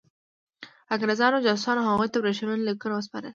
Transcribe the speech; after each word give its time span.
انګرېزانو 0.93 1.43
جاسوسانو 1.45 1.87
هغوی 1.89 2.07
ته 2.11 2.17
ورېښمین 2.19 2.59
لیکونه 2.67 2.93
وسپارل. 2.95 3.29